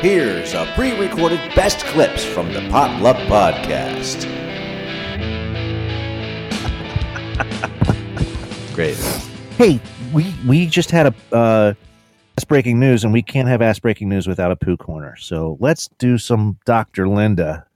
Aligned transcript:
Here's 0.00 0.54
a 0.54 0.64
pre 0.74 0.98
recorded 0.98 1.38
best 1.54 1.84
clips 1.86 2.24
from 2.24 2.52
the 2.54 2.60
Potluck 2.70 3.16
Podcast. 3.28 4.24
Great. 8.74 8.96
Hey, 9.58 9.78
we 10.14 10.34
we 10.48 10.66
just 10.66 10.90
had 10.90 11.08
a 11.08 11.14
uh, 11.36 11.74
ass 12.38 12.44
breaking 12.44 12.80
news, 12.80 13.04
and 13.04 13.12
we 13.12 13.20
can't 13.20 13.46
have 13.48 13.60
ass 13.60 13.78
breaking 13.78 14.08
news 14.08 14.26
without 14.26 14.50
a 14.50 14.56
poo 14.56 14.78
corner. 14.78 15.16
So 15.16 15.58
let's 15.60 15.88
do 15.98 16.16
some 16.16 16.56
Dr. 16.64 17.06
Linda. 17.06 17.66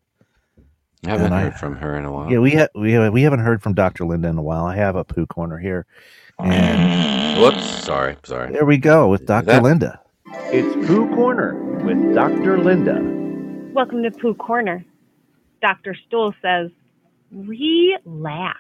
I 1.05 1.11
haven't 1.11 1.27
And 1.27 1.35
I- 1.35 1.43
heard 1.43 1.55
from 1.57 1.77
her 1.77 1.99
in 1.99 2.07
a 2.07 2.13
while. 2.13 2.33
Yeah, 2.33 2.39
we 2.39 2.53
ha- 2.53 2.69
we 2.75 2.95
ha- 2.95 3.11
we 3.11 3.23
haven't 3.23 3.41
heard 3.41 3.63
from 3.63 3.75
Dr. 3.75 4.07
Linda 4.07 4.29
in 4.29 4.39
a 4.39 4.43
while. 4.43 4.65
I 4.65 4.77
have 4.77 4.97
a 4.97 5.05
poo 5.05 5.27
corner 5.27 5.59
here, 5.59 5.85
and 6.39 7.39
Whoops. 7.43 7.85
Sorry. 7.85 8.17
Sorry. 8.25 8.51
there 8.51 8.65
we 8.65 8.79
go 8.79 9.09
with 9.09 9.27
Dr. 9.27 9.45
That- 9.47 9.63
Linda. 9.63 10.01
It's 10.47 10.75
Poo 10.87 11.09
Corner 11.15 11.53
with 11.85 12.15
Dr. 12.15 12.59
Linda. 12.59 12.99
Welcome 13.75 14.03
to 14.05 14.11
Poo 14.11 14.33
Corner. 14.33 14.83
Dr. 15.61 15.95
Stool 16.07 16.35
says, 16.41 16.71
relax. 17.31 18.59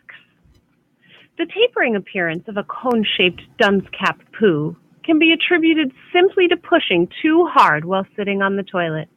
The 1.38 1.46
tapering 1.46 1.96
appearance 1.96 2.46
of 2.48 2.58
a 2.58 2.64
cone 2.64 3.02
shaped 3.16 3.40
dunce 3.58 3.86
capped 3.98 4.30
poo 4.38 4.76
can 5.04 5.18
be 5.18 5.32
attributed 5.32 5.92
simply 6.12 6.48
to 6.48 6.56
pushing 6.58 7.08
too 7.22 7.46
hard 7.50 7.86
while 7.86 8.06
sitting 8.14 8.42
on 8.42 8.56
the 8.56 8.62
toilet. 8.62 9.08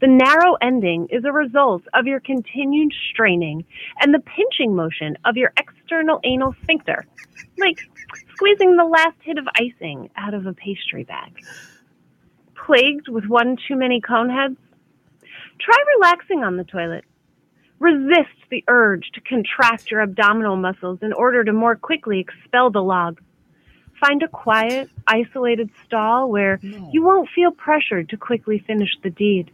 The 0.00 0.08
narrow 0.08 0.54
ending 0.62 1.08
is 1.10 1.24
a 1.26 1.32
result 1.32 1.82
of 1.92 2.06
your 2.06 2.20
continued 2.20 2.92
straining 3.10 3.66
and 4.00 4.14
the 4.14 4.20
pinching 4.20 4.74
motion 4.74 5.16
of 5.26 5.36
your 5.36 5.52
external 5.58 6.20
anal 6.24 6.54
sphincter, 6.62 7.04
like 7.58 7.80
squeezing 8.34 8.76
the 8.76 8.84
last 8.84 9.16
hit 9.20 9.36
of 9.36 9.46
icing 9.58 10.08
out 10.16 10.32
of 10.32 10.46
a 10.46 10.54
pastry 10.54 11.04
bag. 11.04 11.32
Plagued 12.66 13.08
with 13.08 13.26
one 13.26 13.56
too 13.68 13.76
many 13.76 14.00
cone 14.00 14.28
heads? 14.28 14.56
Try 15.60 15.76
relaxing 15.96 16.42
on 16.42 16.56
the 16.56 16.64
toilet. 16.64 17.04
Resist 17.78 18.34
the 18.50 18.64
urge 18.66 19.12
to 19.14 19.20
contract 19.20 19.88
your 19.88 20.00
abdominal 20.00 20.56
muscles 20.56 20.98
in 21.00 21.12
order 21.12 21.44
to 21.44 21.52
more 21.52 21.76
quickly 21.76 22.18
expel 22.18 22.70
the 22.70 22.82
log. 22.82 23.20
Find 24.00 24.20
a 24.24 24.28
quiet, 24.28 24.90
isolated 25.06 25.70
stall 25.86 26.28
where 26.28 26.58
you 26.90 27.04
won't 27.04 27.28
feel 27.32 27.52
pressured 27.52 28.08
to 28.08 28.16
quickly 28.16 28.58
finish 28.66 28.90
the 29.00 29.10
deed. 29.10 29.52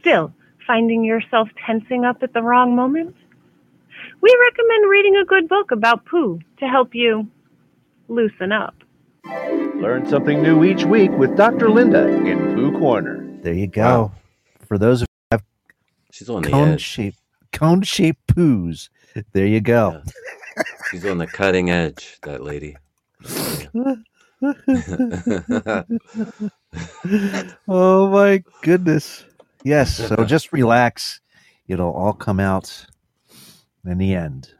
Still, 0.00 0.32
finding 0.66 1.04
yourself 1.04 1.48
tensing 1.64 2.04
up 2.04 2.24
at 2.24 2.32
the 2.32 2.42
wrong 2.42 2.74
moment? 2.74 3.14
We 4.20 4.36
recommend 4.50 4.90
reading 4.90 5.16
a 5.16 5.24
good 5.24 5.48
book 5.48 5.70
about 5.70 6.04
poo 6.04 6.40
to 6.58 6.66
help 6.66 6.92
you 6.92 7.28
loosen 8.08 8.50
up. 8.50 8.74
Learn 9.80 10.08
something 10.08 10.42
new 10.42 10.64
each 10.64 10.84
week 10.84 11.10
with 11.12 11.36
Dr. 11.36 11.70
Linda 11.70 12.08
in 12.08 12.54
Poo 12.54 12.78
Corner. 12.78 13.24
There 13.42 13.52
you 13.54 13.66
go. 13.66 13.82
Wow. 13.82 14.12
For 14.66 14.78
those 14.78 15.02
of 15.02 15.08
you 15.08 15.38
have 15.38 15.44
She's 16.10 16.30
on 16.30 16.42
the 16.42 16.50
cone 16.50 16.68
edge. 16.70 16.80
shaped 16.80 17.18
cone 17.52 17.82
shaped 17.82 18.26
poos, 18.26 18.88
there 19.32 19.46
you 19.46 19.60
go. 19.60 20.02
She's 20.90 21.04
on 21.06 21.18
the 21.18 21.26
cutting 21.26 21.70
edge. 21.70 22.18
That 22.22 22.42
lady. 22.42 22.76
Oh 27.68 28.08
my 28.10 28.42
goodness. 28.62 29.24
Yes. 29.64 29.96
So 30.08 30.16
just 30.26 30.52
relax. 30.52 31.20
It'll 31.68 31.92
all 31.92 32.12
come 32.12 32.38
out 32.38 32.86
in 33.86 33.96
the 33.98 34.14
end. 34.14 34.50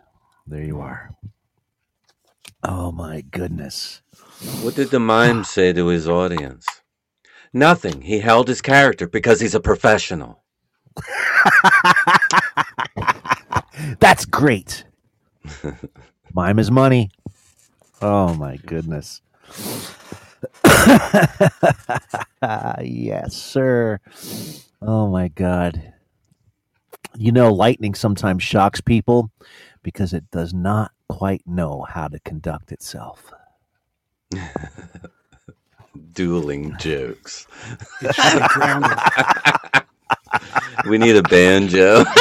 There 0.46 0.64
you 0.64 0.80
are. 0.80 1.10
Oh 2.62 2.92
my 2.92 3.20
goodness. 3.20 4.02
what 4.62 4.74
did 4.74 4.90
the 4.90 5.00
mime 5.00 5.44
say 5.54 5.72
to 5.72 5.86
his 5.86 6.08
audience? 6.08 6.66
Nothing. 7.52 8.02
He 8.02 8.20
held 8.20 8.48
his 8.48 8.60
character 8.60 9.08
because 9.08 9.40
he's 9.40 9.54
a 9.54 9.60
professional. 9.60 10.42
That's 14.00 14.24
great. 14.24 14.84
Mime 16.32 16.58
is 16.58 16.70
money. 16.70 17.10
Oh 18.02 18.34
my 18.34 18.56
goodness. 18.56 19.22
yes, 22.82 23.34
sir. 23.34 24.00
Oh 24.82 25.08
my 25.08 25.28
god. 25.28 25.92
You 27.16 27.32
know, 27.32 27.52
lightning 27.52 27.94
sometimes 27.94 28.42
shocks 28.42 28.80
people 28.80 29.30
because 29.82 30.12
it 30.12 30.30
does 30.30 30.52
not 30.52 30.90
quite 31.08 31.42
know 31.46 31.86
how 31.88 32.08
to 32.08 32.18
conduct 32.20 32.72
itself. 32.72 33.32
Dueling 36.12 36.76
jokes. 36.78 37.46
we 40.88 40.98
need 40.98 41.16
a 41.16 41.22
banjo. 41.22 42.04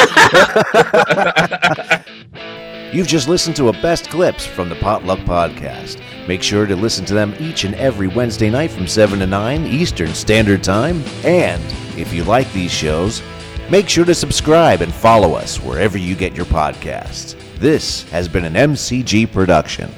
You've 2.93 3.07
just 3.07 3.27
listened 3.27 3.55
to 3.57 3.67
a 3.67 3.73
best 3.73 4.09
clips 4.09 4.45
from 4.45 4.69
the 4.69 4.75
Potluck 4.75 5.19
Podcast. 5.19 6.01
Make 6.27 6.41
sure 6.41 6.65
to 6.65 6.75
listen 6.75 7.03
to 7.05 7.13
them 7.13 7.35
each 7.39 7.65
and 7.65 7.75
every 7.75 8.07
Wednesday 8.07 8.49
night 8.49 8.71
from 8.71 8.87
7 8.87 9.19
to 9.19 9.27
9 9.27 9.65
Eastern 9.65 10.13
Standard 10.13 10.63
Time. 10.63 11.03
And 11.25 11.61
if 11.99 12.13
you 12.13 12.23
like 12.23 12.51
these 12.53 12.71
shows, 12.71 13.21
make 13.69 13.89
sure 13.89 14.05
to 14.05 14.15
subscribe 14.15 14.81
and 14.81 14.93
follow 14.93 15.33
us 15.33 15.57
wherever 15.57 15.97
you 15.97 16.15
get 16.15 16.35
your 16.35 16.45
podcasts. 16.45 17.35
This 17.57 18.03
has 18.09 18.27
been 18.27 18.45
an 18.45 18.53
MCG 18.53 19.31
production. 19.31 19.93